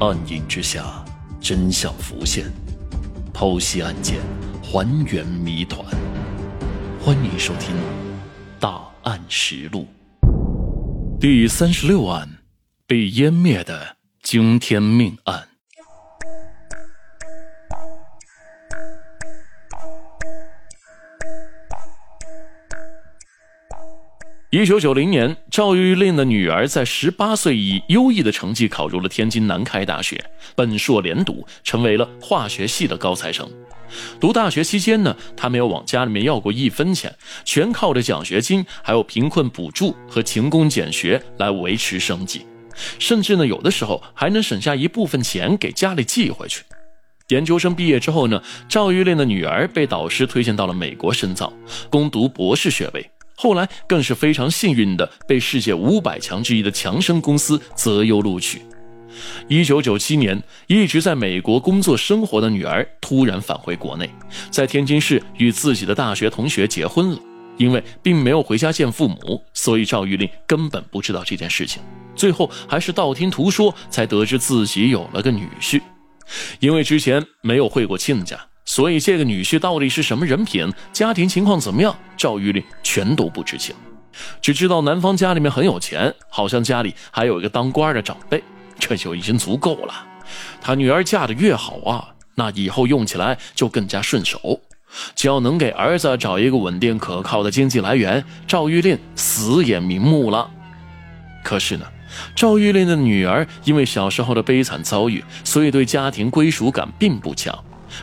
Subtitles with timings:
[0.00, 1.04] 暗影之下，
[1.42, 2.46] 真相浮现，
[3.34, 4.18] 剖析案件，
[4.62, 5.84] 还原谜团。
[6.98, 7.76] 欢迎收听
[8.58, 9.86] 《大案实录》
[11.20, 12.26] 第三十六案：
[12.86, 15.49] 被湮灭的惊天命案。
[24.50, 30.20] 一九九零年，赵玉令的女儿在十八岁以优异的成绩考入了天津南开大学，
[30.56, 33.48] 本硕连读，成为了化学系的高材生。
[34.18, 42.44] 读大学期间呢，他没有往家里面要过一分钱，全靠着奖学金、还有贫困补助和勤工俭学来维持生计，
[42.98, 46.64] 甚至呢，有的时候还能省下一部分钱给家里寄回去。
[47.28, 51.52] 研究生毕业之后呢，赵玉令的女儿被导师推荐到了美国深造，
[51.88, 53.08] 攻读博士学位。
[53.42, 58.60] 后来更是非常幸运的被世界五百强之一的强生公司择优录取。
[59.48, 64.10] 一九九七年，一直在美国工作生活的女儿突然返回国内，
[64.50, 67.18] 在天津市与自己的大学同学结婚了。
[67.56, 71.82] 因为并没有回家见父母，所以赵玉令根本不知道这件事情。
[72.14, 75.80] 最后还是道听途说才得知自己有了个女婿。
[76.58, 78.38] 因为之前没有会过亲家。
[78.66, 83.72] 所以这个女婿到底是什么人品，家庭情况怎么样，赵玉令全都不知情，
[84.42, 88.42] 只知道男方家里面很有钱，好像家里还有一个当官的长辈，
[88.80, 89.94] 这就已经足够了。
[90.60, 94.60] 他女儿嫁的越好啊，那以后用起来就更加顺手。
[95.14, 100.50] 只要能给儿子找一个稳定可靠的经济来源，赵玉令死也瞑目了。
[101.44, 101.86] 可是呢，
[102.34, 107.56] 赵玉令的女儿因为小时候的悲惨遭遇，所以对家庭归属感并不强。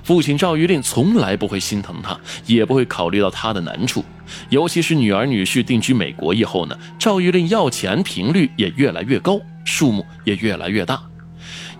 [0.04, 4.04] 父亲赵玉令从来不会心疼他，也不会考虑到他的难处。
[4.50, 11.02] 尤其是女儿女婿定居美国以后呢，赵玉令要钱频率也越来越高，数目也越来越大。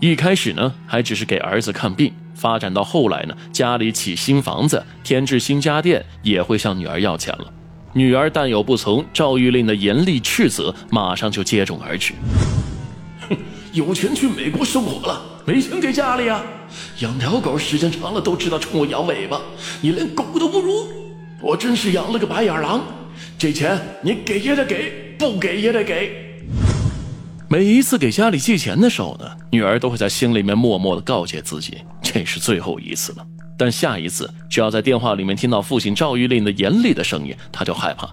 [0.00, 7.52] 一开始呢，还只是给儿子看病，发展到后来呢，家里起新房子、添置新家电，也会向女儿要钱了。
[7.92, 12.14] 女儿但有不从，赵玉令的严厉斥责马上就接踵而至。
[13.28, 13.36] 哼，
[13.72, 16.42] 有钱去美国生活了，没钱给家里呀？
[16.98, 19.40] 养条狗时间长了都知道冲我摇尾巴，
[19.80, 20.86] 你连狗都不如，
[21.40, 22.84] 我真是养了个白眼狼。
[23.38, 26.44] 这钱你给也得给，不给也得给。
[27.48, 33.26] 每一次给家里寄钱的时候呢，女儿都会在心里面默默的告诫自己，这是最后一次了。
[33.56, 38.06] 但下一次只要在电话里面听到父亲赵玉令的严厉的声音，她就害怕，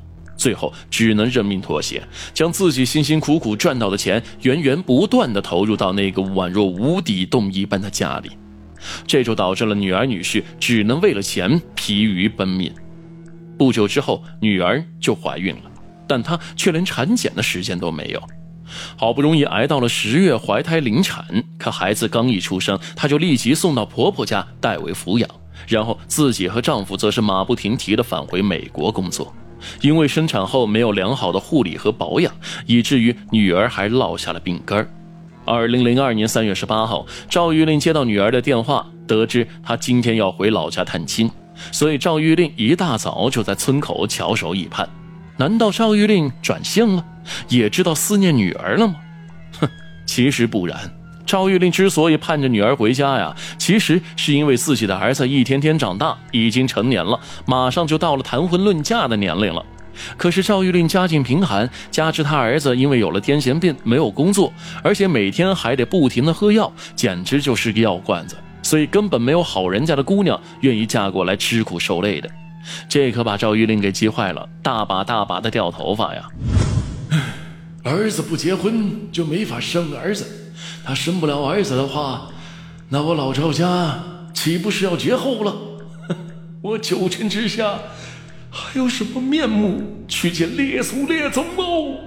[0.45, 8.29] 最后只能认命妥协，将自己辛辛苦苦赚到的钱源源不断的投入到那个宛若无底洞一般的家里。
[9.07, 12.72] 这就导致了女儿女婿只能为了钱疲于奔命。
[13.57, 15.72] 不久之后，女儿就怀孕了，
[16.05, 18.22] 但她却连产检的时间都没有。
[18.95, 21.25] 好不容易挨到了十月怀胎临产，
[21.57, 25.28] 可孩子刚一出生，她就立即送到婆婆家代为抚养，
[25.67, 29.34] 然后自己和丈夫则是马不停蹄地返回美国工作。
[29.81, 32.34] 因为生产后没有良好的护理和保养，
[32.66, 34.88] 以至于女儿还落下了病根儿。
[35.46, 41.30] 二零零二年三月十八号，赵玉令接到女儿的电话，得知她今天要回老家探亲，
[41.72, 44.90] 所以赵玉令一大早就在村口翘首以盼。
[45.38, 47.06] 难道赵玉令转性了，
[47.50, 48.96] 也知道思念女儿了吗？
[49.59, 49.70] 哼，
[50.06, 50.78] 其实不然。
[51.25, 59.66] 赵玉令之所以盼着女儿回家呀，其实是因为自己的儿子一天天长大，已经成年了，马上就到了谈婚论嫁的年龄了。
[60.18, 64.52] 可是赵玉令家境贫寒，加之他儿子因为有了癫痫病没有工作，
[64.84, 72.30] 而且每天还得不停的喝药，简直就是个药罐子，所以根本没有好人家的姑娘愿意嫁过来吃苦受累的。
[72.90, 76.28] 这可把赵玉令给急坏了，大把大把的掉头发呀！
[77.84, 80.44] 儿子不结婚就没法生儿子，
[80.83, 82.29] 他生不了儿子的话，
[82.89, 83.97] 那我老赵家
[84.33, 85.55] 岂不是要绝后了？
[86.61, 87.79] 我九泉之下。
[88.57, 91.97] 还有什么面目去见列祖列宗哦？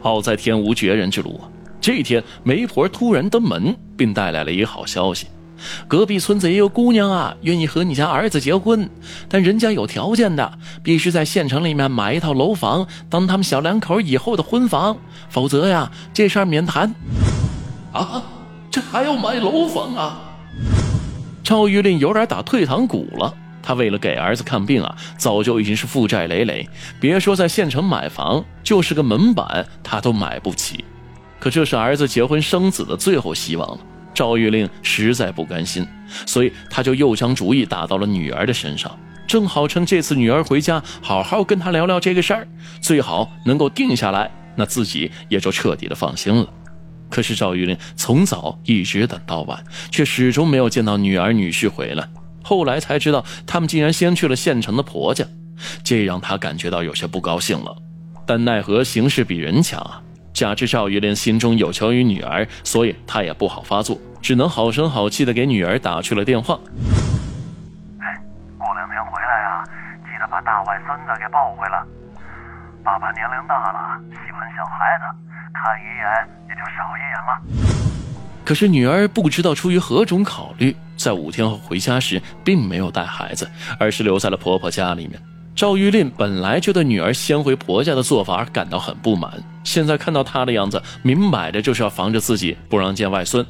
[0.00, 1.50] 好在天无绝人之路啊！
[1.80, 5.26] 这一天，媒婆突然登门，并带来了一个好消息：
[5.88, 8.88] 隔壁村子也有姑娘啊，愿意和你家儿子结婚，
[9.28, 14.96] 但人家有条件的，必须在县城里面买一套楼房，当他们小两口以后的婚房，
[15.28, 16.94] 否则呀，这事儿免谈。
[17.92, 18.22] 啊，
[18.70, 20.20] 这还要买楼房啊？
[21.44, 23.34] 赵玉令有点打退堂鼓了。
[23.64, 26.68] 他为了给儿子看病啊，早就已经是负债累累，
[26.98, 30.84] 别说在县城买房，就是个门板他都买不起。
[31.38, 33.78] 可这是儿子结婚生子的最后希望了，
[34.12, 35.86] 赵玉令实在不甘心，
[36.26, 38.90] 所以他就又将主意打到了女儿的身上，
[39.28, 42.48] 正好趁这次女儿回家，好好跟他聊聊这个事儿，
[42.80, 46.48] 最好能够定下来，那自己也就彻底的放心了。
[47.12, 52.08] 可是赵玉林从早一直等到晚，却始终没有见到女儿女婿回来。
[52.42, 55.22] 后来才知道，他们竟然先去了县城的婆家，
[55.84, 57.76] 这让他感觉到有些不高兴了。
[58.26, 60.00] 但奈何形势比人强啊！
[60.32, 66.58] 加之赵玉莲心中有求于女儿，所以他也不好发作，只能好声好气的给女儿打去了电话。
[68.56, 69.62] 过两天回来啊，
[70.02, 71.84] 记得把大外孙子给抱回来。
[72.82, 75.04] 爸爸年龄大了，喜欢小孩子。
[75.52, 76.08] 看一眼
[77.22, 77.42] 了。
[78.44, 83.48] 可是女儿不知道出于何种考虑，在五天后回家时，并没有带孩子，
[83.78, 85.20] 而是留在了婆婆家里面。
[85.54, 89.32] 赵玉令本来就对女儿先回婆家的做法感到很不满，
[89.62, 93.46] 现在看到她的样子，明摆着就是要防着自己不让见外孙。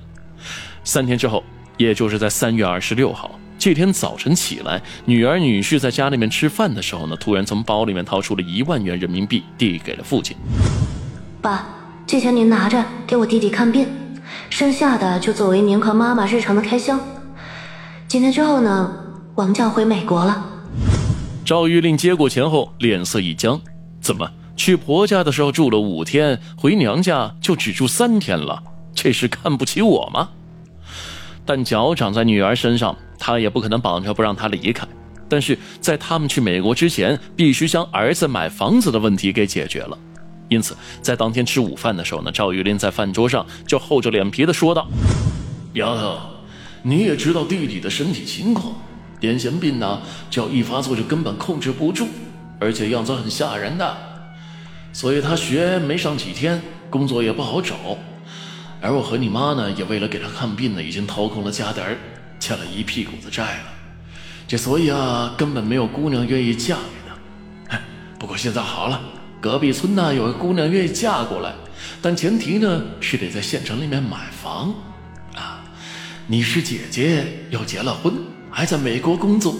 [0.85, 1.43] 三天之后，
[1.79, 10.37] 也就是在三月二十六号这天早晨起来，女儿女婿在家里面吃饭的时候呢，突然从包里面掏出了一万元人民币，递给了父亲。
[11.41, 11.82] 爸。
[12.13, 13.89] 这钱您拿着给我弟弟看病，
[14.51, 16.95] 剩下的就作为您和妈妈日常的开销。
[18.07, 18.93] 几天之后呢，
[19.37, 20.45] 王将回美国了。
[21.43, 23.59] 赵玉令接过钱后，脸色一僵：
[23.99, 28.63] 怎么去婆家的时候住了五天，回娘家就只住三天了？
[28.95, 30.29] 这是看不起我吗？
[31.47, 34.87] 但脚长在女儿身上，他也不可能绑着不让她离开。
[35.31, 39.97] 但是在他们去美国之前，必须将儿子买房子的问题给解决了。
[40.53, 44.87] 因此，在当天吃午饭的时候呢，赵玉林在饭桌上就厚着脸皮的说道
[45.75, 46.19] ：“丫头，
[46.83, 48.75] 你也知道弟弟的身体情况，
[49.19, 52.07] 癫痫病呢，只要一发作就根本控制不住，
[52.61, 53.97] 而且样子很吓人的。
[54.93, 56.61] 所以他学没上几天，
[56.91, 57.75] 工作也不好找。
[58.83, 61.97] 而我和你妈呢，也为了给他看病呢，已经掏空了家底儿，
[62.39, 63.73] 欠了一屁股子债了。
[64.47, 67.81] 这所以啊，根本没有姑娘愿意嫁给他。
[68.21, 69.01] 不过现在好了。”
[69.43, 71.53] 隔壁村呢有个姑娘愿意嫁过来，
[72.01, 74.73] 但前提呢是得在县城里面买房，
[75.35, 75.65] 啊，
[76.29, 78.15] 你是姐姐，又结了婚，
[78.53, 79.53] 还在美国工作，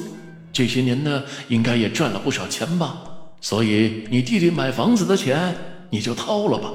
[0.53, 2.97] 这些年呢应该也赚了不少钱吧？
[3.41, 5.53] 所以你弟弟买房子的钱
[5.91, 6.71] 你就掏了吧。